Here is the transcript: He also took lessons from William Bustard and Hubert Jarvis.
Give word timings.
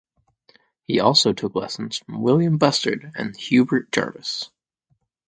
He 0.81 0.99
also 0.99 1.31
took 1.31 1.53
lessons 1.53 1.99
from 1.99 2.23
William 2.23 2.57
Bustard 2.57 3.11
and 3.13 3.37
Hubert 3.37 3.91
Jarvis. 3.91 4.49